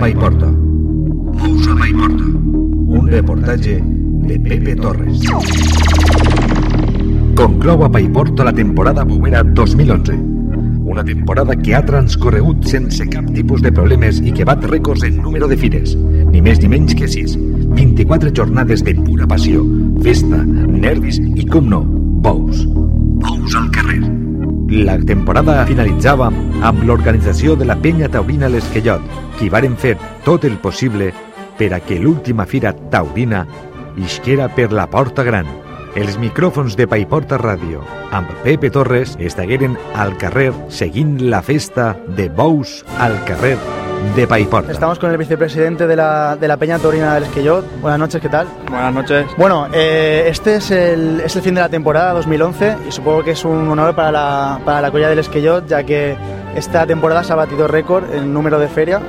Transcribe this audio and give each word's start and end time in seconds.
Ous 0.00 0.06
a 0.06 0.08
Paiporta. 0.08 0.46
Ous 0.46 1.66
a 1.68 1.74
Paiporta. 1.76 2.24
Un 2.24 3.06
reportatge 3.06 3.82
de 3.84 4.38
Pepe 4.40 4.74
Torres. 4.76 5.20
Conclou 7.36 7.84
a 7.84 7.90
Paiporta 7.92 8.44
la 8.44 8.54
temporada 8.54 9.04
bovera 9.04 9.42
2011. 9.44 10.16
Una 10.88 11.04
temporada 11.04 11.54
que 11.54 11.74
ha 11.74 11.84
transcorregut 11.84 12.64
sense 12.64 13.04
cap 13.12 13.28
tipus 13.34 13.60
de 13.60 13.74
problemes 13.76 14.22
i 14.24 14.32
que 14.32 14.48
bat 14.48 14.64
rècords 14.64 15.04
en 15.04 15.20
número 15.20 15.50
de 15.52 15.60
fires. 15.60 15.92
Ni 16.32 16.40
més 16.40 16.64
ni 16.64 16.72
menys 16.72 16.96
que 16.96 17.04
6. 17.04 17.36
24 17.76 18.32
jornades 18.32 18.80
de 18.80 18.96
pura 19.04 19.28
passió, 19.28 19.60
festa, 20.00 20.40
nervis 20.48 21.20
i, 21.20 21.44
com 21.44 21.68
no, 21.68 21.84
bous. 22.24 22.64
Bous 23.20 23.52
al 23.52 23.68
carrer. 23.76 24.00
La 24.70 24.94
temporada 25.02 25.64
finalitzava 25.66 26.28
amb 26.62 26.84
l'organització 26.86 27.56
de 27.58 27.66
la 27.66 27.74
penya 27.74 28.06
taurina 28.06 28.46
L'Esquellot, 28.46 29.02
qui 29.34 29.48
varen 29.50 29.74
fer 29.74 29.96
tot 30.22 30.46
el 30.46 30.60
possible 30.62 31.08
per 31.58 31.72
a 31.74 31.80
que 31.82 31.98
l'última 31.98 32.46
fira 32.46 32.70
taurina 32.92 33.42
isquera 33.98 34.46
per 34.54 34.68
la 34.70 34.86
Porta 34.86 35.26
Gran. 35.26 35.50
Els 35.98 36.20
micròfons 36.22 36.78
de 36.78 36.86
Paiporta 36.86 37.40
Ràdio 37.42 37.82
amb 38.14 38.30
Pepe 38.46 38.70
Torres 38.70 39.18
estagueren 39.18 39.74
al 39.98 40.14
carrer 40.22 40.52
seguint 40.70 41.18
la 41.34 41.42
festa 41.42 41.96
de 42.06 42.30
bous 42.30 42.84
al 43.02 43.18
carrer 43.26 43.56
de 44.16 44.26
Paiporta. 44.26 44.72
Estamos 44.72 44.98
con 44.98 45.10
el 45.10 45.16
vicepresidente 45.18 45.86
de 45.86 45.96
la, 45.96 46.36
de 46.36 46.48
la 46.48 46.56
Peña 46.56 46.78
Taurina 46.78 47.14
del 47.14 47.24
Esquellot. 47.24 47.80
Buenas 47.80 47.98
noches, 48.00 48.20
¿qué 48.20 48.28
tal? 48.28 48.46
Buenas 48.68 48.92
noches. 48.94 49.26
Bueno, 49.36 49.66
eh, 49.72 50.24
este 50.28 50.56
es 50.56 50.70
el, 50.70 51.20
es 51.24 51.36
el 51.36 51.42
fin 51.42 51.54
de 51.54 51.60
la 51.60 51.68
temporada 51.68 52.12
2011 52.14 52.76
y 52.88 52.92
supongo 52.92 53.22
que 53.22 53.32
es 53.32 53.44
un 53.44 53.68
honor 53.68 53.94
para 53.94 54.10
la, 54.10 54.60
para 54.64 54.80
la 54.80 54.90
Colla 54.90 55.08
del 55.08 55.20
Esquellot, 55.20 55.66
ya 55.66 55.82
que 55.84 56.16
esta 56.56 56.84
temporada 56.86 57.22
se 57.22 57.32
ha 57.32 57.36
batido 57.36 57.68
récord 57.68 58.12
en 58.12 58.34
número 58.34 58.58
de 58.58 58.66
feria. 58.68 59.00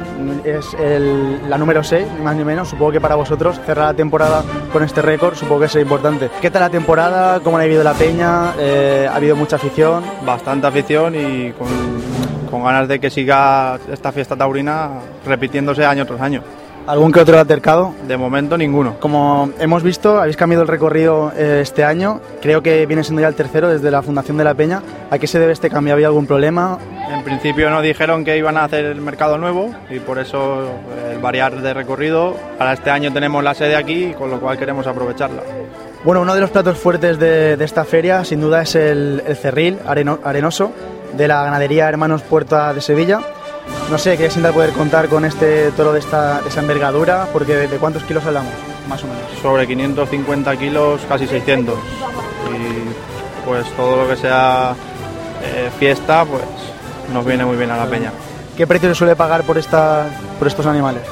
Es 0.43 0.73
el- 0.79 1.49
la 1.49 1.57
número 1.57 1.83
6, 1.83 2.05
ni 2.17 2.23
más 2.23 2.35
ni 2.35 2.43
menos. 2.43 2.69
Supongo 2.69 2.91
que 2.91 3.01
para 3.01 3.15
vosotros 3.15 3.59
cerrar 3.65 3.87
la 3.87 3.93
temporada 3.95 4.43
con 4.71 4.83
este 4.83 5.01
récord, 5.01 5.35
supongo 5.35 5.61
que 5.61 5.65
es 5.65 5.75
importante. 5.77 6.29
¿Qué 6.41 6.51
tal 6.51 6.61
la 6.61 6.69
temporada? 6.69 7.39
¿Cómo 7.39 7.57
ha 7.57 7.63
vivido 7.63 7.83
la 7.83 7.93
Peña? 7.93 8.53
Eh, 8.59 9.07
¿Ha 9.11 9.15
habido 9.15 9.35
mucha 9.35 9.55
afición? 9.55 10.03
Bastante 10.25 10.67
afición 10.67 11.15
y 11.15 11.51
con, 11.53 11.67
con 12.51 12.63
ganas 12.63 12.87
de 12.87 12.99
que 12.99 13.09
siga 13.09 13.79
esta 13.91 14.11
fiesta 14.11 14.35
taurina 14.35 14.89
repitiéndose 15.25 15.83
año 15.85 16.05
tras 16.05 16.21
año. 16.21 16.43
¿Algún 16.87 17.11
que 17.11 17.19
otro 17.19 17.37
altercado? 17.39 17.93
De 18.07 18.17
momento 18.17 18.57
ninguno. 18.57 18.95
Como 18.99 19.51
hemos 19.59 19.83
visto, 19.83 20.19
habéis 20.19 20.35
cambiado 20.35 20.63
el 20.63 20.67
recorrido 20.67 21.31
eh, 21.37 21.59
este 21.61 21.83
año. 21.83 22.19
Creo 22.41 22.63
que 22.63 22.87
viene 22.87 23.03
siendo 23.03 23.21
ya 23.21 23.27
el 23.27 23.35
tercero 23.35 23.69
desde 23.69 23.91
la 23.91 24.01
fundación 24.01 24.35
de 24.37 24.43
la 24.43 24.55
Peña. 24.55 24.81
¿A 25.11 25.19
qué 25.19 25.27
se 25.27 25.37
debe 25.39 25.53
este 25.53 25.69
cambio? 25.69 25.93
¿Había 25.93 26.07
algún 26.07 26.25
problema? 26.25 26.79
En 27.13 27.23
principio 27.23 27.69
nos 27.69 27.83
dijeron 27.83 28.25
que 28.25 28.35
iban 28.35 28.57
a 28.57 28.63
hacer 28.63 28.85
el 28.85 28.99
mercado 28.99 29.37
nuevo 29.37 29.69
y 29.91 29.99
por 29.99 30.17
eso 30.17 30.63
el 31.11 31.19
variar 31.19 31.61
de 31.61 31.71
recorrido. 31.71 32.35
Para 32.57 32.73
este 32.73 32.89
año 32.89 33.13
tenemos 33.13 33.43
la 33.43 33.53
sede 33.53 33.75
aquí, 33.75 34.15
con 34.17 34.31
lo 34.31 34.39
cual 34.39 34.57
queremos 34.57 34.87
aprovecharla. 34.87 35.43
Bueno, 36.03 36.21
uno 36.21 36.33
de 36.33 36.41
los 36.41 36.49
platos 36.49 36.79
fuertes 36.79 37.19
de, 37.19 37.57
de 37.57 37.63
esta 37.65 37.85
feria, 37.85 38.25
sin 38.25 38.41
duda, 38.41 38.63
es 38.63 38.73
el, 38.73 39.21
el 39.27 39.35
cerril 39.35 39.77
areno- 39.87 40.17
arenoso 40.23 40.71
de 41.13 41.27
la 41.27 41.43
ganadería 41.43 41.87
Hermanos 41.89 42.21
Puerta 42.21 42.73
de 42.73 42.81
Sevilla. 42.81 43.19
No 43.89 43.97
sé, 43.97 44.17
¿qué 44.17 44.29
sienta 44.29 44.51
poder 44.51 44.71
contar 44.71 45.07
con 45.07 45.25
este 45.25 45.71
toro 45.71 45.93
de, 45.93 45.99
esta, 45.99 46.41
de 46.41 46.49
esa 46.49 46.61
envergadura? 46.61 47.27
Porque 47.31 47.55
de, 47.55 47.67
de 47.67 47.77
cuántos 47.77 48.03
kilos 48.03 48.25
hablamos, 48.25 48.53
más 48.87 49.03
o 49.03 49.07
menos. 49.07 49.21
Sobre 49.41 49.67
550 49.67 50.57
kilos, 50.57 51.01
casi 51.07 51.27
600. 51.27 51.75
Y 51.75 53.45
pues 53.45 53.65
todo 53.75 54.03
lo 54.03 54.09
que 54.09 54.15
sea 54.15 54.75
eh, 55.43 55.69
fiesta, 55.77 56.25
pues 56.25 56.43
nos 57.13 57.25
viene 57.25 57.45
muy 57.45 57.57
bien 57.57 57.71
a 57.71 57.77
la 57.77 57.85
peña. 57.85 58.11
¿Qué 58.55 58.67
precio 58.67 58.89
se 58.89 58.95
suele 58.95 59.15
pagar 59.15 59.43
por, 59.43 59.57
esta, 59.57 60.05
por 60.37 60.47
estos 60.47 60.65
animales? 60.65 61.03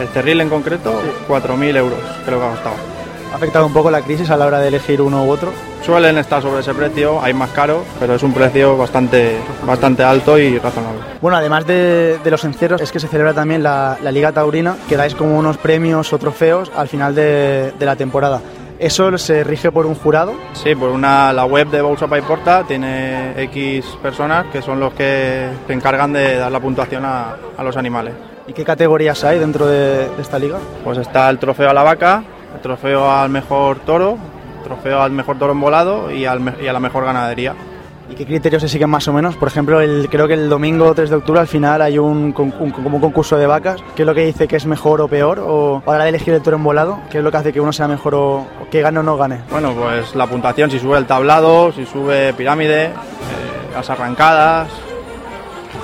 El 0.00 0.08
cerril 0.08 0.40
en 0.40 0.48
concreto, 0.48 0.92
4.000 1.28 1.76
euros, 1.76 1.98
creo 2.24 2.38
que 2.38 2.46
ha 2.46 2.50
costado. 2.50 2.97
¿Ha 3.32 3.36
afectado 3.36 3.66
un 3.66 3.72
poco 3.72 3.90
la 3.90 4.00
crisis 4.00 4.30
a 4.30 4.36
la 4.36 4.46
hora 4.46 4.58
de 4.58 4.68
elegir 4.68 5.00
uno 5.02 5.24
u 5.24 5.30
otro? 5.30 5.52
Suelen 5.84 6.18
estar 6.18 6.42
sobre 6.42 6.60
ese 6.60 6.74
precio, 6.74 7.22
hay 7.22 7.32
más 7.34 7.50
caros, 7.50 7.82
pero 8.00 8.14
es 8.14 8.22
un 8.22 8.32
precio 8.32 8.76
bastante, 8.76 9.36
bastante 9.66 10.02
alto 10.02 10.38
y 10.38 10.58
razonable. 10.58 11.00
Bueno, 11.20 11.36
además 11.36 11.66
de, 11.66 12.18
de 12.22 12.30
los 12.30 12.44
encierros, 12.44 12.80
es 12.80 12.90
que 12.90 13.00
se 13.00 13.08
celebra 13.08 13.34
también 13.34 13.62
la, 13.62 13.96
la 14.02 14.10
Liga 14.10 14.32
Taurina, 14.32 14.76
que 14.88 14.96
dais 14.96 15.14
como 15.14 15.38
unos 15.38 15.56
premios 15.56 16.12
o 16.12 16.18
trofeos 16.18 16.70
al 16.76 16.88
final 16.88 17.14
de, 17.14 17.72
de 17.78 17.86
la 17.86 17.96
temporada. 17.96 18.40
¿Eso 18.78 19.16
se 19.18 19.42
rige 19.44 19.72
por 19.72 19.86
un 19.86 19.94
jurado? 19.94 20.34
Sí, 20.52 20.74
por 20.74 20.90
una, 20.90 21.32
la 21.32 21.44
web 21.44 21.68
de 21.68 21.82
Bolsa 21.82 22.06
Paiporta 22.06 22.64
tiene 22.64 23.32
X 23.44 23.84
personas 24.02 24.46
que 24.52 24.62
son 24.62 24.78
los 24.78 24.92
que 24.94 25.48
se 25.66 25.72
encargan 25.72 26.12
de 26.12 26.36
dar 26.36 26.52
la 26.52 26.60
puntuación 26.60 27.04
a, 27.04 27.34
a 27.56 27.64
los 27.64 27.76
animales. 27.76 28.14
¿Y 28.46 28.52
qué 28.52 28.64
categorías 28.64 29.22
hay 29.24 29.38
dentro 29.38 29.66
de, 29.66 30.08
de 30.08 30.22
esta 30.22 30.38
liga? 30.38 30.58
Pues 30.84 30.96
está 30.98 31.28
el 31.28 31.38
trofeo 31.38 31.70
a 31.70 31.74
la 31.74 31.82
vaca, 31.82 32.22
el 32.54 32.60
trofeo 32.60 33.10
al 33.10 33.28
mejor 33.30 33.78
toro, 33.80 34.16
trofeo 34.64 35.00
al 35.02 35.10
mejor 35.12 35.38
toro 35.38 35.52
embolado 35.52 36.10
y, 36.10 36.24
al 36.24 36.40
me- 36.40 36.54
y 36.62 36.66
a 36.68 36.72
la 36.72 36.80
mejor 36.80 37.04
ganadería. 37.04 37.54
¿Y 38.10 38.14
qué 38.14 38.24
criterios 38.24 38.62
se 38.62 38.70
siguen 38.70 38.88
más 38.88 39.06
o 39.08 39.12
menos? 39.12 39.36
Por 39.36 39.48
ejemplo, 39.48 39.82
el, 39.82 40.08
creo 40.10 40.26
que 40.26 40.32
el 40.32 40.48
domingo 40.48 40.94
3 40.94 41.10
de 41.10 41.16
octubre 41.16 41.40
al 41.40 41.46
final 41.46 41.82
hay 41.82 41.98
un, 41.98 42.32
como 42.32 42.54
un 42.58 43.00
concurso 43.00 43.36
de 43.36 43.46
vacas. 43.46 43.82
¿Qué 43.94 44.02
es 44.02 44.06
lo 44.06 44.14
que 44.14 44.24
dice 44.24 44.48
que 44.48 44.56
es 44.56 44.64
mejor 44.64 45.02
o 45.02 45.08
peor? 45.08 45.38
O 45.40 45.82
a 45.84 45.90
la 45.90 45.92
hora 45.96 46.04
de 46.04 46.08
elegir 46.08 46.32
el 46.32 46.40
toro 46.40 46.56
embolado, 46.56 47.00
¿qué 47.10 47.18
es 47.18 47.24
lo 47.24 47.30
que 47.30 47.36
hace 47.36 47.52
que 47.52 47.60
uno 47.60 47.70
sea 47.70 47.86
mejor 47.86 48.14
o, 48.14 48.36
o 48.38 48.70
que 48.70 48.80
gane 48.80 48.98
o 49.00 49.02
no 49.02 49.18
gane? 49.18 49.40
Bueno, 49.50 49.74
pues 49.74 50.14
la 50.14 50.26
puntuación, 50.26 50.70
si 50.70 50.78
sube 50.78 50.96
el 50.96 51.04
tablado, 51.04 51.70
si 51.72 51.84
sube 51.84 52.32
pirámide, 52.32 52.84
eh, 52.86 52.92
las 53.74 53.90
arrancadas, 53.90 54.68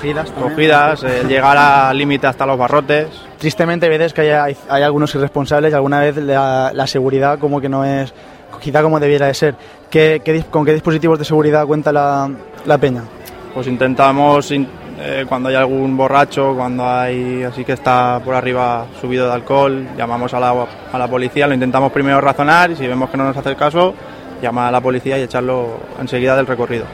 Cogidas. 0.05 0.31
también. 0.31 0.49
cogidas, 0.51 1.03
el 1.03 1.27
llegar 1.27 1.57
al 1.57 1.97
límite 1.97 2.27
hasta 2.27 2.45
los 2.45 2.57
barrotes. 2.57 3.07
Tristemente, 3.37 3.89
veces 3.89 4.13
que 4.13 4.33
hay, 4.33 4.55
hay 4.69 4.83
algunos 4.83 5.13
irresponsables 5.15 5.71
y 5.71 5.75
alguna 5.75 5.99
vez 5.99 6.17
la, 6.17 6.71
la 6.73 6.87
seguridad 6.87 7.39
como 7.39 7.59
que 7.59 7.69
no 7.69 7.83
es 7.83 8.13
cogida 8.51 8.81
como 8.81 8.99
debiera 8.99 9.27
de 9.27 9.33
ser. 9.33 9.55
¿Qué, 9.89 10.21
qué 10.23 10.43
¿Con 10.49 10.65
qué 10.65 10.73
dispositivos 10.73 11.19
de 11.19 11.25
seguridad 11.25 11.65
cuenta 11.65 11.91
la, 11.91 12.29
la 12.65 12.77
peña? 12.77 13.03
Pues 13.53 13.67
intentamos, 13.67 14.51
in- 14.51 14.67
eh, 14.99 15.25
cuando 15.27 15.49
hay 15.49 15.55
algún 15.55 15.95
borracho, 15.97 16.53
cuando 16.55 16.87
hay 16.89 17.43
así 17.43 17.63
que 17.63 17.73
está 17.73 18.19
por 18.23 18.33
arriba 18.35 18.85
subido 18.99 19.27
de 19.27 19.33
alcohol, 19.33 19.87
llamamos 19.97 20.33
a 20.33 20.39
la, 20.39 20.53
a 20.91 20.97
la 20.97 21.07
policía, 21.07 21.47
lo 21.47 21.53
intentamos 21.53 21.91
primero 21.91 22.19
razonar 22.21 22.71
y 22.71 22.75
si 22.75 22.87
vemos 22.87 23.09
que 23.09 23.17
no 23.17 23.23
nos 23.25 23.35
hace 23.37 23.49
el 23.49 23.55
caso, 23.55 23.93
llamar 24.41 24.67
a 24.67 24.71
la 24.71 24.81
policía 24.81 25.17
y 25.17 25.23
echarlo 25.23 25.79
enseguida 25.99 26.35
del 26.35 26.47
recorrido. 26.47 26.85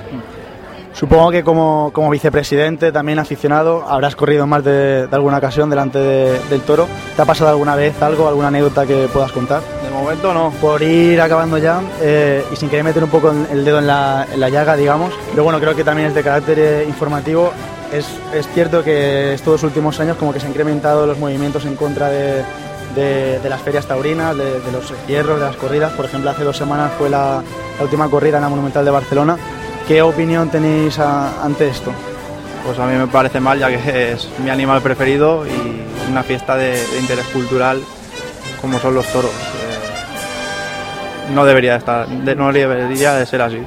Supongo 0.94 1.32
que 1.32 1.44
como, 1.44 1.90
como 1.94 2.10
vicepresidente, 2.10 2.92
también 2.92 3.18
aficionado, 3.18 3.84
habrás 3.88 4.16
corrido 4.16 4.46
más 4.46 4.64
de, 4.64 5.08
de 5.08 5.16
alguna 5.16 5.38
ocasión 5.38 5.70
delante 5.70 5.98
de- 5.98 6.40
del 6.50 6.62
toro. 6.62 6.88
¿Te 7.16 7.22
ha 7.22 7.26
pasado 7.26 7.50
alguna 7.50 7.76
vez 7.76 8.00
algo, 8.02 8.28
alguna 8.28 8.50
anécdota 8.50 8.86
que 8.86 9.08
puedas 9.12 9.32
contar? 9.32 9.62
De 9.84 9.90
momento 9.90 10.34
no. 10.34 10.52
Por 10.62 10.82
ir 10.84 11.20
acabando 11.22 11.58
ya 11.58 11.82
eh, 12.02 12.44
y 12.52 12.56
sin 12.56 12.70
querer 12.70 12.84
meter 12.84 13.04
un 13.04 13.10
poco 13.10 13.32
el 13.52 13.64
dedo 13.66 13.80
en 13.80 13.88
la, 13.88 14.28
en 14.32 14.40
la 14.40 14.50
llaga, 14.50 14.76
digamos, 14.76 15.12
pero 15.32 15.44
bueno, 15.44 15.60
creo 15.60 15.76
que 15.76 15.84
también 15.84 16.10
es 16.10 16.14
de 16.16 16.24
carácter 16.24 16.60
eh, 16.60 16.86
informativo. 16.88 17.52
Es, 17.92 18.08
es 18.34 18.48
cierto 18.50 18.84
que 18.84 19.34
estos 19.34 19.64
últimos 19.64 20.00
años 20.00 20.18
como 20.18 20.34
que 20.34 20.40
se 20.40 20.46
han 20.46 20.52
incrementado 20.52 21.06
los 21.08 21.18
movimientos 21.18 21.66
en 21.66 21.76
contra 21.76 22.10
de, 22.10 22.44
de- 22.96 23.40
de 23.40 23.50
las 23.50 23.62
ferias 23.62 23.86
taurinas, 23.88 24.36
de, 24.38 24.60
de 24.60 24.72
los 24.72 24.94
hierros, 25.08 25.40
de 25.40 25.46
las 25.46 25.56
corridas. 25.56 25.94
Por 25.94 26.06
ejemplo, 26.06 26.30
hace 26.30 26.44
dos 26.44 26.58
semanas 26.58 26.92
fue 26.98 27.10
la, 27.10 27.42
la 27.78 27.84
última 27.84 28.08
corrida 28.10 28.38
en 28.38 28.44
la 28.44 28.50
Monumental 28.50 28.86
de 28.86 28.92
Barcelona. 28.92 29.38
¿Qué 29.92 30.02
opinión 30.02 30.50
tenéis 30.50 30.98
a- 31.00 31.44
ante 31.44 31.68
esto? 31.68 31.92
Pues 32.66 32.80
a 32.80 32.86
mí 32.86 32.96
me 32.98 33.08
parece 33.08 33.42
mal 33.42 33.60
ya 33.60 33.68
que 33.68 34.14
es 34.14 34.30
mi 34.42 34.50
animal 34.50 34.82
preferido 34.82 35.46
y 35.46 35.82
una 36.10 36.24
fiesta 36.24 36.56
de, 36.56 36.82
de 36.88 36.98
interés 36.98 37.26
cultural 37.26 37.82
como 38.62 38.80
son 38.80 38.96
los 38.96 39.06
toros. 39.12 39.32
Eh, 39.32 41.34
no 41.34 41.44
debería 41.44 41.74
de 41.74 41.80
estar, 41.80 42.08
no 42.08 42.54
debería 42.54 43.16
de 43.16 43.26
ser 43.26 43.42
así. 43.42 43.62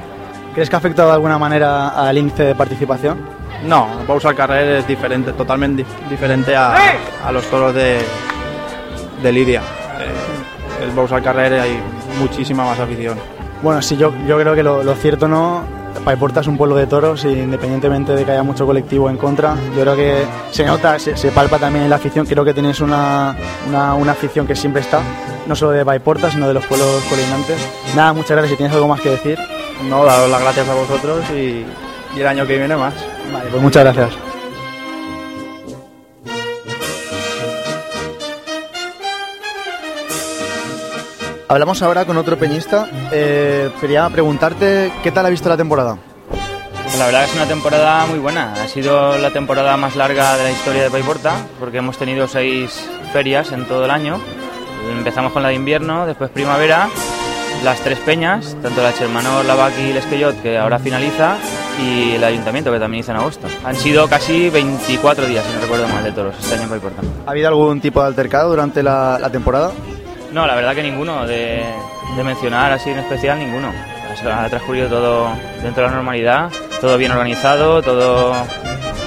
¿Crees 0.55 0.67
que 0.67 0.75
ha 0.75 0.79
afectado 0.79 1.09
de 1.09 1.13
alguna 1.13 1.37
manera 1.37 1.89
al 1.89 2.17
índice 2.17 2.41
de 2.41 2.55
participación? 2.55 3.19
No, 3.67 3.87
Pausa 4.07 4.33
Carrer 4.33 4.77
es 4.77 4.87
diferente, 4.87 5.31
totalmente 5.33 5.83
dif- 5.83 6.09
diferente 6.09 6.55
a, 6.55 6.73
a 7.23 7.31
los 7.31 7.45
toros 7.51 7.75
de, 7.75 7.99
de 9.21 9.31
Lidia. 9.31 9.61
Eh, 9.61 10.85
el 10.85 11.13
al 11.13 11.21
carrer 11.21 11.59
hay 11.59 11.79
muchísima 12.19 12.65
más 12.65 12.79
afición. 12.79 13.15
Bueno, 13.61 13.79
sí, 13.83 13.95
yo, 13.95 14.11
yo 14.27 14.39
creo 14.39 14.55
que 14.55 14.63
lo, 14.63 14.83
lo 14.83 14.95
cierto 14.95 15.27
no, 15.27 15.74
Paiporta 16.03 16.41
es 16.41 16.47
un 16.47 16.57
pueblo 16.57 16.75
de 16.75 16.87
toros 16.87 17.25
y 17.25 17.29
independientemente 17.29 18.13
de 18.13 18.25
que 18.25 18.31
haya 18.31 18.43
mucho 18.43 18.65
colectivo 18.65 19.09
en 19.09 19.17
contra, 19.17 19.55
yo 19.75 19.81
creo 19.81 19.95
que 19.95 20.25
se 20.51 20.65
nota, 20.65 20.99
se, 20.99 21.15
se 21.17 21.31
palpa 21.31 21.57
también 21.57 21.85
en 21.85 21.89
la 21.89 21.95
afición, 21.95 22.25
creo 22.25 22.43
que 22.45 22.53
tienes 22.53 22.79
una, 22.81 23.35
una, 23.67 23.95
una, 23.95 24.11
afición 24.11 24.45
que 24.45 24.55
siempre 24.55 24.81
está, 24.81 25.01
no 25.47 25.55
solo 25.55 25.71
de 25.71 25.85
Paiporta, 25.85 26.29
sino 26.29 26.47
de 26.47 26.53
los 26.53 26.65
pueblos 26.65 27.03
colindantes. 27.09 27.57
Nada, 27.95 28.13
muchas 28.13 28.31
gracias, 28.31 28.51
si 28.51 28.57
tienes 28.57 28.75
algo 28.75 28.87
más 28.87 29.01
que 29.01 29.09
decir. 29.09 29.39
No, 29.89 30.05
daros 30.05 30.29
las 30.29 30.41
gracias 30.41 30.69
a 30.69 30.73
vosotros 30.73 31.23
y, 31.31 31.65
y 32.15 32.19
el 32.19 32.27
año 32.27 32.45
que 32.45 32.57
viene 32.57 32.75
más. 32.75 32.93
Vale, 33.33 33.49
pues 33.49 33.61
muchas 33.61 33.83
gracias. 33.83 34.24
Hablamos 41.55 41.81
ahora 41.81 42.03
con 42.03 42.17
otro 42.17 42.37
peñista. 42.37 42.89
Eh, 43.13 43.69
quería 43.79 44.09
preguntarte, 44.09 44.91
¿qué 45.01 45.09
tal 45.09 45.25
ha 45.25 45.29
visto 45.29 45.47
la 45.47 45.55
temporada? 45.55 45.97
Pues 46.83 46.99
la 46.99 47.05
verdad 47.05 47.23
es 47.23 47.33
una 47.33 47.45
temporada 47.45 48.05
muy 48.07 48.19
buena. 48.19 48.51
Ha 48.61 48.67
sido 48.67 49.17
la 49.17 49.31
temporada 49.31 49.77
más 49.77 49.95
larga 49.95 50.35
de 50.35 50.43
la 50.43 50.51
historia 50.51 50.83
de 50.83 50.89
Paiporta, 50.89 51.47
porque 51.57 51.77
hemos 51.77 51.97
tenido 51.97 52.27
seis 52.27 52.85
ferias 53.13 53.53
en 53.53 53.63
todo 53.69 53.85
el 53.85 53.91
año. 53.91 54.19
Empezamos 54.97 55.31
con 55.31 55.43
la 55.43 55.47
de 55.47 55.55
invierno, 55.55 56.05
después 56.05 56.29
primavera, 56.29 56.89
las 57.63 57.79
tres 57.79 57.99
peñas, 57.99 58.57
tanto 58.61 58.83
la 58.83 58.93
Chermanor, 58.93 59.45
la 59.45 59.55
Baqui 59.55 59.81
y 59.81 59.91
el 59.91 59.97
Esquellot, 59.97 60.41
que 60.41 60.57
ahora 60.57 60.77
finaliza, 60.77 61.37
y 61.81 62.15
el 62.15 62.23
Ayuntamiento, 62.25 62.69
que 62.69 62.79
también 62.79 62.99
hizo 62.99 63.11
en 63.11 63.17
agosto. 63.17 63.47
Han 63.63 63.77
sido 63.77 64.09
casi 64.09 64.49
24 64.49 65.25
días, 65.25 65.45
si 65.45 65.53
no 65.55 65.61
recuerdo 65.61 65.87
mal, 65.87 66.03
de 66.03 66.11
toros 66.11 66.35
este 66.37 66.55
año 66.55 66.63
en 66.63 66.69
Paiporta. 66.71 67.01
¿Ha 67.25 67.31
habido 67.31 67.47
algún 67.47 67.79
tipo 67.79 68.01
de 68.01 68.07
altercado 68.07 68.49
durante 68.49 68.83
la, 68.83 69.17
la 69.21 69.29
temporada? 69.29 69.71
No, 70.35 70.45
la 70.45 70.53
verdad 70.53 70.75
que 70.75 70.83
ninguno. 70.83 71.25
De, 71.25 71.63
de, 72.17 72.23
mencionar 72.25 72.69
así 72.73 72.89
en 72.89 72.99
especial, 72.99 73.39
ninguno. 73.39 73.71
Ha 74.29 74.49
transcurrido 74.49 74.89
todo 74.89 75.29
dentro 75.63 75.83
de 75.83 75.89
la 75.89 75.95
normalidad, 75.95 76.51
todo 76.81 76.97
bien 76.97 77.13
organizado, 77.13 77.81
todo 77.81 78.33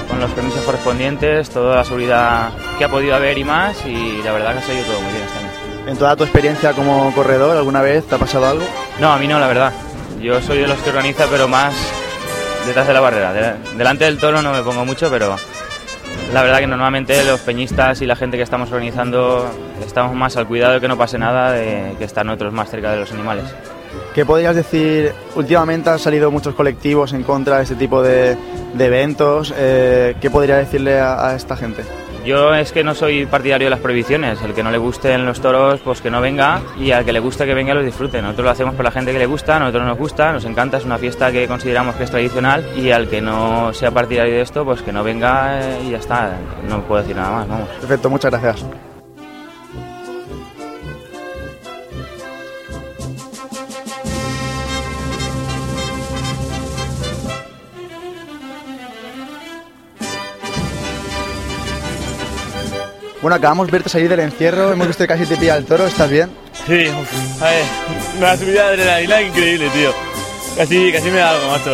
con 0.09 0.19
los 0.19 0.31
permisos 0.31 0.63
correspondientes, 0.63 1.51
toda 1.51 1.75
la 1.75 1.85
seguridad 1.85 2.49
que 2.79 2.85
ha 2.85 2.89
podido 2.89 3.15
haber 3.15 3.37
y 3.37 3.43
más, 3.43 3.85
y 3.85 4.23
la 4.23 4.31
verdad 4.31 4.53
que 4.53 4.59
ha 4.59 4.61
salido 4.63 4.85
todo 4.85 5.01
muy 5.01 5.11
bien 5.11 5.23
este 5.23 5.37
año. 5.37 5.91
¿En 5.91 5.97
toda 5.97 6.15
tu 6.15 6.23
experiencia 6.23 6.73
como 6.73 7.13
corredor 7.13 7.55
alguna 7.55 7.83
vez 7.83 8.07
te 8.07 8.15
ha 8.15 8.17
pasado 8.17 8.47
algo? 8.47 8.65
No, 8.99 9.13
a 9.13 9.19
mí 9.19 9.27
no, 9.27 9.39
la 9.39 9.47
verdad. 9.47 9.71
Yo 10.19 10.41
soy 10.41 10.57
de 10.57 10.67
los 10.67 10.79
que 10.79 10.89
organiza, 10.89 11.27
pero 11.29 11.47
más 11.47 11.75
detrás 12.65 12.87
de 12.87 12.93
la 12.93 13.01
barrera. 13.01 13.55
delante 13.77 14.05
del 14.05 14.17
toro 14.17 14.41
no 14.41 14.51
me 14.51 14.63
pongo 14.63 14.83
mucho, 14.83 15.11
pero 15.11 15.35
la 16.33 16.43
verdad 16.43 16.59
que 16.59 16.67
normalmente 16.67 17.23
los 17.23 17.39
peñistas 17.41 18.01
y 18.01 18.05
la 18.05 18.15
gente 18.15 18.37
que 18.37 18.43
estamos 18.43 18.71
organizando 18.71 19.49
estamos 19.85 20.15
más 20.15 20.37
al 20.37 20.47
cuidado 20.47 20.73
de 20.73 20.81
que 20.81 20.87
no 20.87 20.97
pase 20.97 21.17
nada, 21.17 21.51
de 21.51 21.95
que 21.97 22.03
estar 22.03 22.25
nosotros 22.25 22.53
más 22.53 22.69
cerca 22.69 22.91
de 22.91 22.99
los 22.99 23.11
animales. 23.11 23.45
¿Qué 24.13 24.25
podrías 24.25 24.55
decir? 24.55 25.13
Últimamente 25.35 25.89
han 25.89 25.99
salido 25.99 26.29
muchos 26.29 26.53
colectivos 26.53 27.13
en 27.13 27.23
contra 27.23 27.57
de 27.57 27.63
este 27.63 27.75
tipo 27.75 28.03
de, 28.03 28.37
eventos. 28.77 29.53
Eh, 29.57 30.15
¿Qué 30.21 30.29
podría 30.29 30.57
decirle 30.57 30.99
a 30.99 31.33
esta 31.35 31.55
gente? 31.55 31.83
Yo 32.25 32.53
es 32.53 32.71
que 32.71 32.83
no 32.83 32.93
soy 32.95 33.25
partidario 33.25 33.65
de 33.65 33.71
las 33.71 33.79
prohibiciones. 33.79 34.41
El 34.41 34.53
que 34.53 34.63
no 34.63 34.71
le 34.71 34.77
gusten 34.77 35.25
los 35.25 35.41
toros, 35.41 35.79
pues 35.81 36.01
que 36.01 36.09
no 36.09 36.21
venga. 36.21 36.61
Y 36.79 36.91
al 36.91 37.05
que 37.05 37.13
le 37.13 37.19
guste 37.19 37.45
que 37.45 37.53
venga, 37.53 37.73
los 37.73 37.85
disfrute. 37.85 38.21
Nosotros 38.21 38.45
lo 38.45 38.51
hacemos 38.51 38.75
por 38.75 38.85
la 38.85 38.91
gente 38.91 39.11
que 39.11 39.19
le 39.19 39.25
gusta, 39.25 39.55
a 39.55 39.59
nosotros 39.59 39.85
nos 39.85 39.97
gusta, 39.97 40.31
nos 40.31 40.45
encanta. 40.45 40.77
Es 40.77 40.85
una 40.85 40.97
fiesta 40.97 41.31
que 41.31 41.47
consideramos 41.47 41.95
que 41.95 42.03
es 42.03 42.11
tradicional. 42.11 42.65
Y 42.75 42.91
al 42.91 43.07
que 43.07 43.21
no 43.21 43.73
sea 43.73 43.91
partidario 43.91 44.33
de 44.33 44.41
esto, 44.41 44.65
pues 44.65 44.81
que 44.81 44.91
no 44.91 45.03
venga 45.03 45.59
eh, 45.61 45.83
y 45.87 45.91
ya 45.91 45.97
está. 45.97 46.37
No 46.67 46.81
puedo 46.83 47.01
decir 47.01 47.15
nada 47.15 47.31
más. 47.31 47.47
Vamos. 47.47 47.69
Perfecto, 47.79 48.09
muchas 48.09 48.31
gracias. 48.31 48.88
Bueno, 63.29 63.41
acabamos 63.41 63.67
de 63.67 63.71
verte 63.73 63.89
salir 63.89 64.09
del 64.09 64.21
encierro, 64.21 64.71
hemos 64.71 64.87
visto 64.87 65.03
que 65.03 65.07
casi 65.07 65.23
te 65.27 65.37
pilla 65.37 65.55
el 65.55 65.63
toro, 65.63 65.85
¿estás 65.85 66.09
bien? 66.09 66.31
Sí, 66.65 66.87
a 67.41 67.45
ver, 67.45 67.63
una 68.17 68.35
subida 68.35 68.71
de 68.71 68.81
adrenalina 68.81 69.21
increíble, 69.21 69.69
tío. 69.69 69.93
Casi, 70.57 70.91
casi 70.91 71.11
me 71.11 71.19
da 71.19 71.29
algo, 71.29 71.47
macho. 71.51 71.69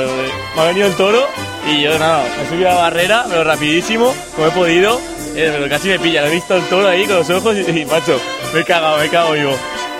Me 0.53 0.61
ha 0.61 0.65
venido 0.65 0.87
el 0.87 0.95
toro 0.95 1.25
y 1.65 1.81
yo 1.83 1.97
nada, 1.97 2.25
me 2.37 2.43
he 2.43 2.49
subido 2.49 2.69
a 2.71 2.73
la 2.73 2.79
barrera, 2.81 3.25
pero 3.29 3.45
rapidísimo, 3.45 4.13
como 4.35 4.47
he 4.47 4.51
podido, 4.51 4.99
eh, 5.33 5.49
pero 5.49 5.69
casi 5.69 5.87
me 5.87 5.99
pilla. 5.99 6.23
Lo 6.23 6.27
he 6.27 6.31
visto 6.31 6.57
el 6.57 6.63
toro 6.63 6.89
ahí 6.89 7.05
con 7.05 7.15
los 7.15 7.29
ojos 7.29 7.55
y, 7.55 7.79
y 7.79 7.85
macho, 7.85 8.19
me 8.53 8.59
he 8.59 8.65
cagado, 8.65 8.97
me 8.97 9.05
he 9.05 9.09
cagado 9.09 9.37
yo. 9.37 9.51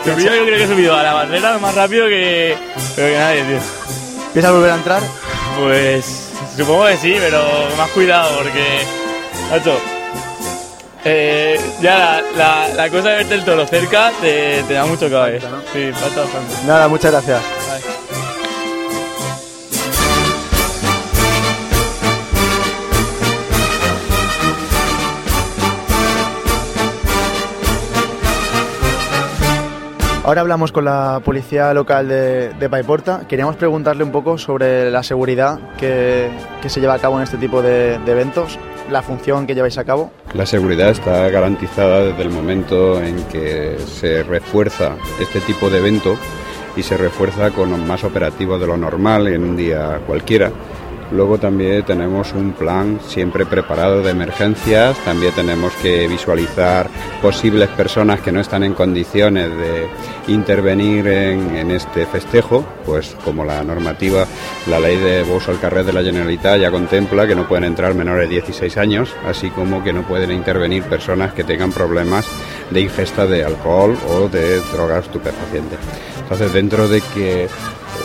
Yo 0.06 0.14
creo 0.14 0.46
que 0.46 0.62
he 0.62 0.68
subido 0.68 0.94
a 0.94 1.04
la 1.04 1.14
barrera 1.14 1.58
más 1.60 1.74
rápido 1.74 2.10
que, 2.10 2.58
pero 2.98 3.08
que 3.08 3.18
nadie, 3.18 3.44
tío. 3.44 3.60
¿Piensas 4.34 4.52
volver 4.52 4.72
a 4.72 4.76
entrar? 4.76 5.02
Pues 5.58 6.32
supongo 6.58 6.88
que 6.88 6.98
sí, 6.98 7.16
pero 7.18 7.42
más 7.78 7.90
cuidado 7.92 8.30
porque, 8.40 8.82
macho, 9.50 9.80
eh, 11.06 11.60
ya 11.82 12.22
la, 12.36 12.68
la, 12.68 12.74
la, 12.76 12.90
cosa 12.90 13.10
de 13.10 13.16
verte 13.18 13.36
el 13.36 13.46
toro 13.46 13.66
cerca 13.68 14.12
te, 14.20 14.64
te 14.64 14.74
da 14.74 14.86
mucho 14.86 15.10
cabe. 15.10 15.40
¿no? 15.40 15.62
Sí, 15.72 15.92
falta 15.94 16.22
bastante. 16.22 16.56
Nada, 16.66 16.88
muchas 16.88 17.12
gracias. 17.12 17.42
Bye. 17.42 17.96
Ahora 30.26 30.42
hablamos 30.42 30.72
con 30.72 30.86
la 30.86 31.22
policía 31.24 31.72
local 31.76 32.08
de, 32.08 32.50
de 32.50 32.68
Paiporta. 32.68 33.28
Queríamos 33.28 33.58
preguntarle 33.58 34.04
un 34.04 34.12
poco 34.12 34.40
sobre 34.40 34.90
la 34.90 35.04
seguridad 35.04 35.60
que, 35.78 36.32
que 36.64 36.70
se 36.70 36.82
lleva 36.82 36.96
a 36.96 37.00
cabo 37.00 37.18
en 37.18 37.24
este 37.24 37.38
tipo 37.38 37.62
de, 37.62 38.00
de 38.00 38.12
eventos 38.12 38.58
la 38.90 39.02
función 39.02 39.48
que 39.48 39.56
lleváis 39.56 39.78
a 39.78 39.84
cabo? 39.84 40.12
La 40.34 40.46
seguridad 40.46 40.90
está 40.90 41.30
garantizada 41.30 42.04
desde 42.04 42.22
el 42.22 42.30
momento 42.30 43.02
en 43.02 43.24
que 43.26 43.78
se 43.80 44.24
refuerza 44.24 44.96
este 45.20 45.42
tipo 45.42 45.70
de 45.70 45.80
evento 45.80 46.18
y 46.76 46.84
se 46.84 46.98
refuerza 46.98 47.52
con 47.52 47.88
más 47.88 48.04
operativo 48.04 48.60
de 48.60 48.68
lo 48.68 48.78
normal 48.78 49.28
en 49.28 49.44
un 49.44 49.56
día 49.56 50.02
cualquiera. 50.06 50.52
Luego 51.12 51.38
también 51.38 51.84
tenemos 51.84 52.34
un 52.34 52.54
plan 52.54 53.00
siempre 53.06 53.46
preparado 53.46 54.02
de 54.02 54.12
emergencias, 54.12 54.98
también 55.06 55.34
tenemos 55.34 55.74
que 55.76 56.08
visualizar 56.08 56.90
posibles 57.22 57.70
personas 57.70 58.22
que 58.22 58.32
no 58.32 58.40
están 58.40 58.64
en 58.64 58.74
condiciones 58.74 59.50
de 59.50 59.88
intervenir 60.28 61.08
en, 61.08 61.56
en 61.56 61.72
este 61.72 62.06
festejo, 62.06 62.66
pues 62.86 63.16
como 63.24 63.46
la 63.46 63.64
normativa, 63.64 64.26
la 64.68 64.80
ley 64.80 64.98
de 64.98 65.24
Bous 65.24 65.48
al 65.48 65.60
Carrer 65.60 65.86
de 65.86 65.94
la 65.94 66.02
Generalitat 66.02 66.60
ya 66.60 66.72
contempla 66.72 67.28
que 67.28 67.36
no 67.36 67.48
pueden 67.48 67.66
entrar 67.66 67.94
menores 67.94 68.28
de 68.28 68.36
16 68.36 68.78
años, 68.78 69.10
así 69.28 69.50
como 69.50 69.84
que 69.84 69.94
no 69.94 70.02
pueden 70.04 70.32
intervenir 70.32 70.84
personas 70.84 71.34
que 71.34 71.44
tengan 71.44 71.72
problemas 71.72 72.26
de 72.72 72.82
ingesta 72.82 73.26
de 73.28 73.44
alcohol 73.44 73.98
o 74.10 74.28
de 74.28 74.60
drogas 74.74 75.06
estupefacientes. 75.06 75.80
Entonces, 76.22 76.52
dentro 76.54 76.88
de 76.88 77.02
que 77.14 77.48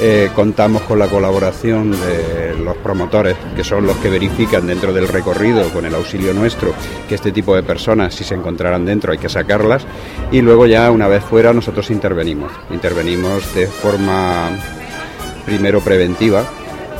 eh, 0.00 0.30
contamos 0.35 0.83
con 0.83 0.99
la 0.99 1.09
colaboración 1.09 1.90
de 1.92 2.57
los 2.64 2.76
promotores, 2.78 3.37
que 3.54 3.62
son 3.62 3.87
los 3.87 3.97
que 3.99 4.09
verifican 4.09 4.66
dentro 4.66 4.95
del 4.95 5.07
recorrido, 5.07 5.69
con 5.69 5.85
el 5.85 5.95
auxilio 5.95 6.33
nuestro, 6.33 6.73
que 7.07 7.14
este 7.14 7.33
tipo 7.33 7.54
de 7.54 7.62
personas, 7.62 8.14
si 8.14 8.25
se 8.25 8.35
encontraran 8.35 8.87
dentro, 8.87 9.12
hay 9.12 9.19
que 9.19 9.28
sacarlas. 9.28 9.85
Y 10.33 10.40
luego 10.40 10.66
ya, 10.66 10.90
una 10.90 11.07
vez 11.07 11.23
fuera, 11.23 11.52
nosotros 11.52 11.90
intervenimos. 11.90 12.50
Intervenimos 12.71 13.54
de 13.54 13.66
forma, 13.66 14.50
primero, 15.45 15.80
preventiva, 15.80 16.45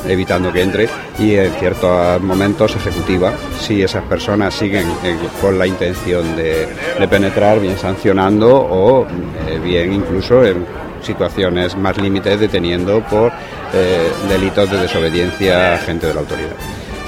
evitando 0.07 0.53
que 0.53 0.63
entre 0.63 0.89
y 1.19 1.35
en 1.37 1.53
ciertos 1.55 2.21
momentos 2.23 2.75
ejecutiva 2.77 3.33
si 3.59 3.83
esas 3.83 4.03
personas 4.05 4.55
siguen 4.55 4.87
eh, 5.05 5.17
con 5.41 5.59
la 5.59 5.67
intención 5.67 6.37
de, 6.37 6.67
de, 6.99 7.09
penetrar 7.09 7.61
bien 7.61 7.77
sancionando 7.77 8.57
o 8.57 9.07
eh, 9.07 9.59
bien 9.63 9.93
incluso 9.93 10.43
en 10.45 10.65
situaciones 11.03 11.77
más 11.77 11.97
límites 11.99 12.39
deteniendo 12.39 13.01
por 13.03 13.33
eh, 13.73 14.11
delitos 14.29 14.71
de 14.71 14.79
desobediencia 14.79 15.75
a 15.75 15.79
gente 15.79 16.07
de 16.07 16.15
la 16.15 16.21
autoridad. 16.21 16.57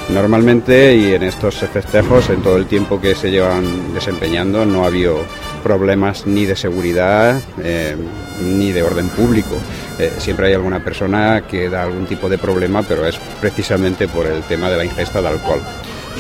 Normalmente 0.09 0.97
y 0.97 1.15
en 1.15 1.23
estos 1.23 1.57
festejos, 1.57 2.29
en 2.31 2.43
todo 2.43 2.57
el 2.57 2.67
tiempo 2.67 3.01
que 3.01 3.15
se 3.15 3.31
llevan 3.31 3.95
desempeñando, 3.95 4.67
no 4.67 4.85
ha 4.85 4.89
habido 4.89 5.19
problemas 5.63 6.27
ni 6.27 6.45
de 6.45 6.57
seguridad 6.57 7.41
eh, 7.63 7.97
ni 8.43 8.73
de 8.73 8.83
orden 8.83 9.09
público. 9.09 9.57
Eh, 9.99 10.13
siempre 10.19 10.49
hay 10.49 10.55
alguna 10.55 10.83
persona 10.83 11.45
que 11.49 11.69
da 11.69 11.85
algún 11.85 12.07
tipo 12.07 12.29
de 12.29 12.37
problema, 12.37 12.83
pero 12.83 13.07
es 13.07 13.19
precisamente 13.41 14.09
por 14.09 14.27
el 14.27 14.43
tema 14.43 14.69
de 14.69 14.77
la 14.77 14.85
ingesta 14.85 15.23
de 15.23 15.29
alcohol 15.29 15.61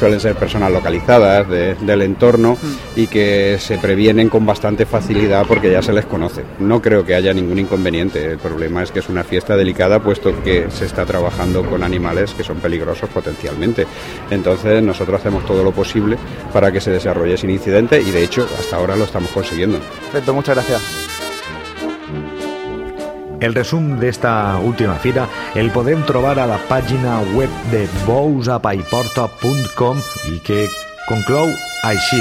suelen 0.02 0.18
ser 0.18 0.34
personas 0.34 0.72
localizadas 0.72 1.48
de, 1.48 1.76
del 1.76 2.02
entorno 2.02 2.58
y 2.96 3.06
que 3.06 3.56
se 3.60 3.78
previenen 3.78 4.28
con 4.28 4.44
bastante 4.44 4.84
facilidad 4.84 5.46
porque 5.46 5.70
ya 5.70 5.80
se 5.80 5.92
les 5.92 6.06
conoce. 6.06 6.42
No 6.58 6.82
creo 6.82 7.06
que 7.06 7.14
haya 7.14 7.32
ningún 7.32 7.60
inconveniente. 7.60 8.32
El 8.32 8.38
problema 8.38 8.82
es 8.82 8.90
que 8.90 8.98
es 8.98 9.08
una 9.08 9.22
fiesta 9.22 9.56
delicada 9.56 10.00
puesto 10.00 10.42
que 10.42 10.68
se 10.72 10.86
está 10.86 11.06
trabajando 11.06 11.64
con 11.64 11.84
animales 11.84 12.34
que 12.34 12.42
son 12.42 12.56
peligrosos 12.56 13.10
potencialmente. 13.10 13.86
Entonces 14.28 14.82
nosotros 14.82 15.20
hacemos 15.20 15.46
todo 15.46 15.62
lo 15.62 15.70
posible 15.70 16.18
para 16.52 16.72
que 16.72 16.80
se 16.80 16.90
desarrolle 16.90 17.36
sin 17.36 17.50
incidente 17.50 18.00
y 18.00 18.10
de 18.10 18.24
hecho 18.24 18.44
hasta 18.58 18.78
ahora 18.78 18.96
lo 18.96 19.04
estamos 19.04 19.30
consiguiendo. 19.30 19.78
Perfecto, 20.10 20.34
muchas 20.34 20.56
gracias. 20.56 21.11
El 23.42 23.54
resum 23.54 23.98
d'esta 23.98 24.56
última 24.62 24.94
fira 25.02 25.24
el 25.58 25.72
podem 25.74 26.04
trobar 26.06 26.36
a 26.38 26.46
la 26.46 26.60
pàgina 26.68 27.16
web 27.34 27.50
de 27.72 27.88
bousapaiporta.com 28.06 30.02
i 30.30 30.38
que 30.46 30.68
conclou 31.08 31.50
així. 31.88 32.20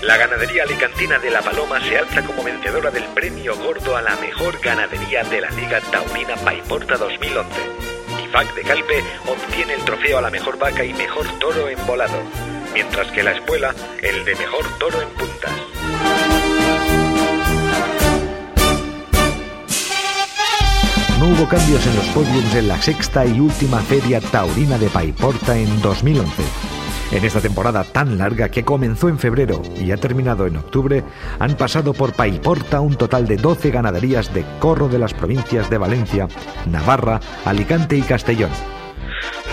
La 0.00 0.16
ganadería 0.16 0.62
alicantina 0.64 1.18
de 1.18 1.28
La 1.28 1.42
Paloma 1.42 1.78
se 1.84 1.98
alza 1.98 2.24
como 2.24 2.42
vencedora 2.42 2.90
del 2.90 3.04
premio 3.12 3.54
gordo 3.56 3.94
a 3.94 4.00
la 4.00 4.16
mejor 4.16 4.58
ganadería 4.64 5.22
de 5.24 5.42
la 5.42 5.50
Liga 5.50 5.82
Taurina 5.92 6.36
Paiporta 6.36 6.96
2011. 6.96 7.52
IFAC 8.24 8.54
de 8.54 8.62
Calpe 8.62 9.04
obtiene 9.28 9.74
el 9.74 9.84
trofeo 9.84 10.16
a 10.16 10.22
la 10.22 10.30
mejor 10.30 10.56
vaca 10.56 10.82
y 10.84 10.94
mejor 10.94 11.26
toro 11.38 11.68
en 11.68 11.86
volado, 11.86 12.22
mientras 12.72 13.12
que 13.12 13.22
la 13.22 13.32
espuela 13.32 13.74
el 14.00 14.24
de 14.24 14.36
mejor 14.36 14.64
toro 14.78 15.02
en 15.02 15.08
puntas. 15.10 16.19
Cambios 21.48 21.86
en 21.86 21.96
los 21.96 22.06
podiums 22.08 22.54
en 22.54 22.68
la 22.68 22.80
sexta 22.80 23.24
y 23.24 23.40
última 23.40 23.78
feria 23.80 24.20
taurina 24.20 24.78
de 24.78 24.88
Paiporta 24.88 25.56
en 25.56 25.80
2011. 25.80 26.42
En 27.12 27.24
esta 27.24 27.40
temporada 27.40 27.84
tan 27.84 28.18
larga 28.18 28.50
que 28.50 28.64
comenzó 28.64 29.08
en 29.08 29.18
febrero 29.18 29.62
y 29.80 29.90
ha 29.92 29.96
terminado 29.96 30.46
en 30.46 30.56
octubre, 30.56 31.02
han 31.38 31.56
pasado 31.56 31.94
por 31.94 32.14
Paiporta 32.14 32.80
un 32.80 32.96
total 32.96 33.26
de 33.26 33.36
12 33.36 33.70
ganaderías 33.70 34.32
de 34.34 34.44
corro 34.58 34.88
de 34.88 34.98
las 34.98 35.14
provincias 35.14 35.70
de 35.70 35.78
Valencia, 35.78 36.28
Navarra, 36.66 37.20
Alicante 37.44 37.96
y 37.96 38.02
Castellón. 38.02 38.50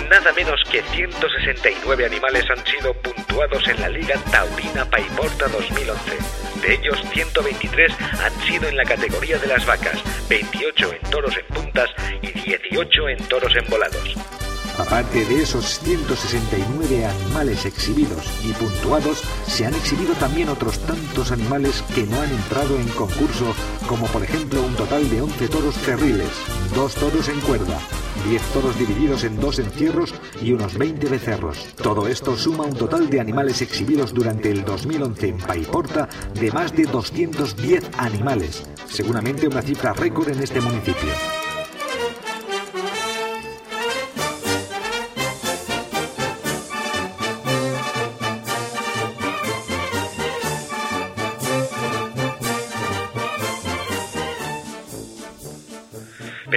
Nada 0.10 0.34
menos 0.34 0.60
que 0.72 0.82
169 0.82 2.06
animales 2.06 2.46
han 2.50 2.65
sido 2.65 2.94
puntuados 2.96 3.67
en 3.67 3.82
la 3.82 3.89
Liga 3.89 4.15
Taurina 4.32 4.86
Paiporta 4.86 5.48
2011. 5.48 6.47
De 6.62 6.74
ellos, 6.74 7.00
123 7.14 7.94
han 8.24 8.42
sido 8.42 8.68
en 8.68 8.78
la 8.78 8.84
categoría 8.84 9.38
de 9.38 9.48
las 9.48 9.66
vacas, 9.66 10.02
28 10.30 10.94
en 10.94 11.12
toros 11.12 11.36
en 11.38 11.46
puntas 11.54 11.90
y 12.22 12.32
18 12.32 13.10
en 13.10 13.18
toros 13.28 13.56
en 13.56 13.66
volados. 13.70 14.37
Aparte 14.77 15.25
de 15.25 15.41
esos 15.41 15.79
169 15.79 17.05
animales 17.05 17.65
exhibidos 17.65 18.25
y 18.43 18.53
puntuados, 18.53 19.24
se 19.48 19.65
han 19.65 19.74
exhibido 19.74 20.13
también 20.15 20.50
otros 20.50 20.77
tantos 20.79 21.31
animales 21.31 21.84
que 21.96 22.03
no 22.03 22.22
han 22.22 22.29
entrado 22.29 22.77
en 22.77 22.88
concurso, 22.89 23.55
como 23.88 24.05
por 24.07 24.24
ejemplo 24.24 24.62
un 24.62 24.75
total 24.75 25.10
de 25.10 25.22
11 25.22 25.48
toros 25.48 25.75
cerriles, 25.75 26.29
dos 26.75 26.93
toros 26.93 27.27
en 27.27 27.39
cuerda, 27.41 27.79
10 28.29 28.41
toros 28.53 28.77
divididos 28.77 29.24
en 29.24 29.39
dos 29.39 29.57
encierros 29.57 30.13
y 30.41 30.53
unos 30.53 30.77
20 30.77 31.07
becerros. 31.10 31.57
Todo 31.81 32.07
esto 32.07 32.38
suma 32.38 32.63
un 32.65 32.75
total 32.75 33.10
de 33.10 33.19
animales 33.19 33.63
exhibidos 33.63 34.13
durante 34.13 34.51
el 34.51 34.63
2011 34.63 35.27
en 35.27 35.38
Paiporta 35.39 36.07
de 36.36 36.51
más 36.51 36.75
de 36.75 36.84
210 36.84 37.84
animales, 37.98 38.63
seguramente 38.88 39.48
una 39.48 39.63
cifra 39.63 39.93
récord 39.93 40.29
en 40.29 40.43
este 40.43 40.62
municipio. 40.62 41.37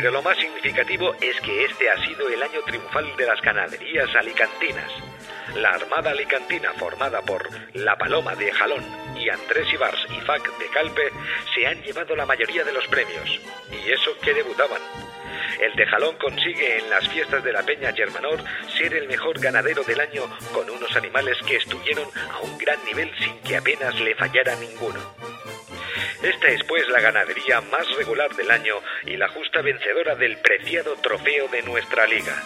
Pero 0.00 0.12
lo 0.12 0.23
más 0.23 0.38
significativo 0.38 1.14
es 1.21 1.38
que 1.42 1.66
este 1.66 1.90
ha 1.90 2.07
sido 2.07 2.26
el 2.30 2.42
año 2.42 2.62
triunfal 2.64 3.14
de 3.19 3.26
las 3.26 3.38
ganaderías 3.42 4.09
alicantinas. 4.16 4.90
La 5.57 5.73
Armada 5.73 6.12
Alicantina, 6.12 6.73
formada 6.73 7.21
por 7.21 7.47
La 7.75 7.99
Paloma 7.99 8.35
de 8.35 8.50
Jalón 8.50 8.83
y 9.14 9.28
Andrés 9.28 9.71
Ibars 9.75 10.07
y 10.09 10.19
Fac 10.23 10.59
de 10.59 10.66
Calpe, 10.69 11.02
se 11.54 11.66
han 11.66 11.83
llevado 11.83 12.16
la 12.16 12.25
mayoría 12.25 12.64
de 12.64 12.73
los 12.73 12.87
premios. 12.87 13.28
Y 13.71 13.90
eso 13.92 14.19
que 14.23 14.33
debutaban. 14.33 14.80
El 15.61 15.76
de 15.76 15.85
Jalón 15.85 16.16
consigue 16.16 16.78
en 16.78 16.88
las 16.88 17.07
fiestas 17.07 17.45
de 17.45 17.52
la 17.52 17.62
Peña 17.62 17.92
Germanor 17.92 18.42
ser 18.78 18.95
el 18.95 19.07
mejor 19.07 19.38
ganadero 19.38 19.83
del 19.85 20.00
año 20.00 20.23
con 20.54 20.71
unos 20.71 20.97
animales 20.97 21.37
que 21.47 21.57
estuvieron 21.57 22.09
a 22.33 22.38
un 22.38 22.57
gran 22.57 22.83
nivel 22.87 23.12
sin 23.19 23.38
que 23.40 23.59
apenas 23.59 24.00
le 24.00 24.14
fallara 24.14 24.57
ninguno. 24.57 24.99
Esta 26.22 26.48
es 26.48 26.62
pues 26.64 26.86
la 26.88 27.00
ganadería 27.00 27.62
más 27.62 27.88
regular 27.96 28.34
del 28.36 28.50
año 28.50 28.74
y 29.06 29.16
la 29.16 29.28
justa 29.28 29.62
vencedora 29.62 30.14
del 30.16 30.36
preciado 30.38 30.94
trofeo 30.96 31.48
de 31.48 31.62
nuestra 31.62 32.06
liga. 32.06 32.42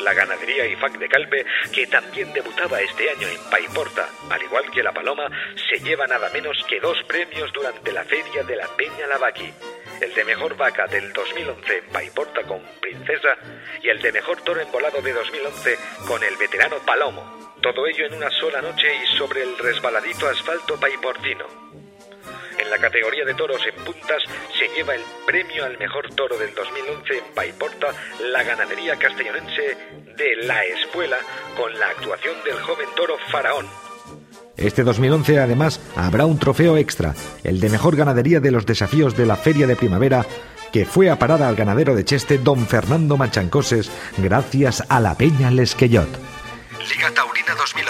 La 0.00 0.12
ganadería 0.12 0.66
IFAC 0.66 0.98
de 0.98 1.08
Calpe, 1.08 1.46
que 1.72 1.86
también 1.86 2.32
debutaba 2.32 2.80
este 2.80 3.08
año 3.08 3.28
en 3.28 3.38
Paiporta, 3.48 4.08
al 4.28 4.42
igual 4.42 4.70
que 4.72 4.82
la 4.82 4.92
Paloma, 4.92 5.30
se 5.68 5.78
lleva 5.78 6.08
nada 6.08 6.30
menos 6.30 6.56
que 6.68 6.80
dos 6.80 6.98
premios 7.06 7.52
durante 7.52 7.92
la 7.92 8.02
feria 8.04 8.42
de 8.42 8.56
la 8.56 8.66
Peña 8.76 9.06
Lavaqui. 9.06 9.52
El 10.00 10.12
de 10.12 10.24
mejor 10.24 10.56
vaca 10.56 10.86
del 10.88 11.12
2011 11.12 11.78
en 11.78 11.86
Paiporta 11.86 12.42
con 12.42 12.60
Princesa 12.80 13.38
y 13.82 13.88
el 13.88 14.02
de 14.02 14.12
mejor 14.12 14.42
toro 14.42 14.60
envolado 14.60 15.00
de 15.00 15.12
2011 15.12 15.78
con 16.08 16.22
el 16.24 16.36
veterano 16.36 16.76
Palomo. 16.84 17.54
Todo 17.62 17.86
ello 17.86 18.04
en 18.06 18.14
una 18.14 18.30
sola 18.30 18.60
noche 18.60 18.88
y 18.96 19.16
sobre 19.16 19.42
el 19.42 19.56
resbaladito 19.56 20.28
asfalto 20.28 20.78
paiportino. 20.78 21.65
En 22.58 22.70
la 22.70 22.78
categoría 22.78 23.24
de 23.24 23.34
toros 23.34 23.60
en 23.66 23.84
puntas 23.84 24.22
se 24.58 24.68
lleva 24.74 24.94
el 24.94 25.02
premio 25.26 25.64
al 25.64 25.78
mejor 25.78 26.08
toro 26.14 26.36
del 26.38 26.54
2011 26.54 27.18
en 27.18 27.34
Paiporta 27.34 27.88
la 28.32 28.42
ganadería 28.42 28.96
castellonense 28.96 29.76
de 30.16 30.36
La 30.46 30.64
Espuela 30.64 31.18
con 31.56 31.72
la 31.78 31.88
actuación 31.88 32.34
del 32.44 32.60
joven 32.60 32.88
toro 32.96 33.16
Faraón. 33.30 33.66
Este 34.56 34.84
2011 34.84 35.38
además 35.38 35.80
habrá 35.96 36.24
un 36.24 36.38
trofeo 36.38 36.78
extra, 36.78 37.14
el 37.44 37.60
de 37.60 37.68
mejor 37.68 37.94
ganadería 37.94 38.40
de 38.40 38.50
los 38.50 38.64
desafíos 38.64 39.16
de 39.16 39.26
la 39.26 39.36
Feria 39.36 39.66
de 39.66 39.76
Primavera, 39.76 40.24
que 40.72 40.86
fue 40.86 41.10
a 41.10 41.18
parar 41.18 41.42
al 41.42 41.56
ganadero 41.56 41.94
de 41.94 42.04
Cheste 42.04 42.38
don 42.38 42.66
Fernando 42.66 43.16
Machancoses 43.16 43.90
gracias 44.16 44.82
a 44.88 45.00
la 45.00 45.14
Peña 45.16 45.50
Lesquellot. 45.50 46.08
Liga 46.88 47.10
Taurina 47.14 47.54
2011. 47.54 47.85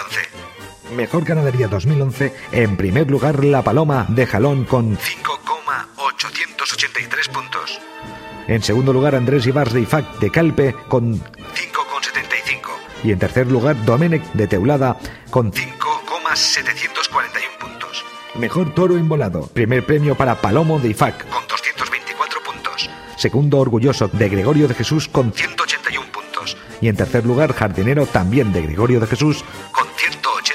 Mejor 0.95 1.25
ganadería 1.25 1.67
2011, 1.69 2.33
en 2.53 2.77
primer 2.77 3.11
lugar 3.11 3.43
La 3.45 3.63
Paloma 3.63 4.07
de 4.09 4.27
Jalón 4.27 4.65
con 4.65 4.97
5,883 4.97 7.29
puntos. 7.29 7.81
En 8.47 8.63
segundo 8.63 8.93
lugar 8.93 9.15
Andrés 9.17 9.45
Ibars 9.47 9.73
de 9.73 9.81
Ifac 9.81 10.21
de 10.21 10.31
Calpe 10.31 10.75
con 10.89 11.15
5,75. 11.19 11.25
y 13.03 13.11
en 13.11 13.19
tercer 13.19 13.51
lugar 13.51 13.85
Domenech 13.85 14.23
de 14.33 14.47
Teulada 14.47 14.97
con 15.31 15.53
5,741 15.53 17.59
puntos. 17.59 18.05
Mejor 18.37 18.73
toro 18.75 18.97
en 18.97 19.09
volado. 19.09 19.49
Primer 19.49 19.85
premio 19.85 20.15
para 20.15 20.41
Palomo 20.41 20.79
de 20.79 20.91
Ifac. 20.91 21.27
Con 21.29 21.45
224 21.49 22.41
puntos. 22.43 22.89
Segundo 23.17 23.59
orgulloso 23.59 24.07
de 24.09 24.29
Gregorio 24.29 24.69
de 24.69 24.75
Jesús 24.75 25.09
con 25.09 25.33
181 25.33 26.07
puntos. 26.13 26.57
y 26.81 26.87
en 26.89 26.95
tercer 26.97 27.27
lugar 27.27 27.53
Jardinero 27.55 28.07
también 28.07 28.53
de 28.53 28.63
Gregorio 28.63 29.01
de 29.01 29.07
Jesús. 29.09 29.45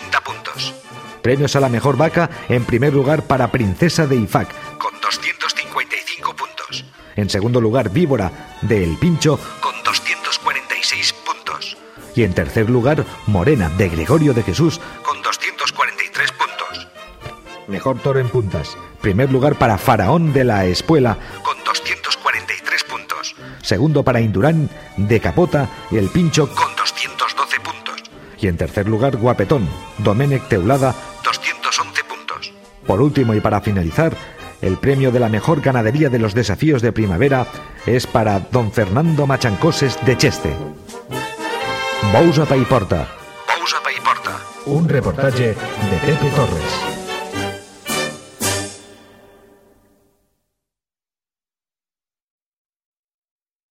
Con 0.02 0.12
180 0.12 0.22
puntos. 0.22 0.74
Premios 1.22 1.56
a 1.56 1.60
la 1.60 1.70
mejor 1.70 1.98
vaca 1.98 2.30
en 2.50 2.66
primer 2.66 2.94
lugar 2.94 3.24
para 3.24 3.52
Princesa 3.52 4.08
de 4.08 4.16
Ifac. 4.16 4.50
Con 4.78 4.94
255 5.02 6.36
puntos. 6.36 6.86
En 7.16 7.30
segundo 7.30 7.62
lugar 7.62 7.90
Víbora 7.90 8.32
de 8.62 8.84
El 8.84 8.98
Pincho 8.98 9.38
Con 9.60 9.74
246 9.84 11.14
puntos. 11.14 11.78
y 12.16 12.24
en 12.24 12.34
tercer 12.34 12.70
lugar 12.70 13.06
Morena 13.28 13.70
de 13.70 13.90
Gregorio 13.90 14.34
de 14.34 14.44
Jesús. 14.44 14.80
Con 15.04 15.22
243 15.22 16.32
puntos. 16.32 16.88
Mejor 17.68 18.00
toro 18.00 18.20
en 18.20 18.30
puntas. 18.30 18.76
Primer 19.02 19.32
lugar 19.32 19.56
para 19.56 19.78
Faraón 19.78 20.34
de 20.34 20.44
la 20.44 20.66
Espuela. 20.66 21.18
Con 21.44 21.58
243 21.64 22.84
puntos. 22.86 23.36
Segundo 23.62 24.04
para 24.04 24.22
Indurán 24.22 24.70
de 24.98 25.20
Capota 25.20 25.70
y 25.92 25.98
El 25.98 26.10
Pincho. 26.10 26.48
Con 26.48 26.56
212 26.56 26.66
puntos. 26.66 26.71
Y 28.42 28.48
en 28.48 28.58
tercer 28.58 28.88
lugar 28.88 29.18
Guapetón, 29.18 29.70
Domenech 30.00 30.48
Teulada. 30.48 30.96
211 31.24 32.04
puntos. 32.06 32.54
Por 32.88 33.00
último 33.00 33.36
y 33.36 33.40
para 33.40 33.62
finalizar, 33.62 34.14
el 34.62 34.78
premio 34.78 35.12
de 35.12 35.20
la 35.20 35.30
mejor 35.30 35.62
ganadería 35.62 36.10
de 36.10 36.18
los 36.18 36.34
desafíos 36.34 36.82
de 36.82 36.92
primavera 36.92 37.46
es 37.86 38.08
para 38.08 38.40
don 38.40 38.72
Fernando 38.72 39.28
Machancoses 39.28 40.04
de 40.06 40.18
Cheste. 40.18 40.56
Bousa 42.12 42.46
Paiporta, 42.46 43.08
Pausa 43.46 43.78
Paiporta. 43.84 44.40
un 44.66 44.90
reportaje 44.90 45.50
de 45.50 45.98
Pepe 46.04 46.30
Torres. 46.36 46.91